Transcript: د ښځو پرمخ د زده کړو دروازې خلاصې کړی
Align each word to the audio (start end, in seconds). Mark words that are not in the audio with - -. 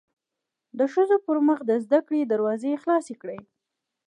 د 0.77 0.79
ښځو 0.93 1.15
پرمخ 1.25 1.59
د 1.69 1.71
زده 1.85 1.99
کړو 2.05 2.21
دروازې 2.33 2.79
خلاصې 2.83 3.15
کړی 3.21 3.39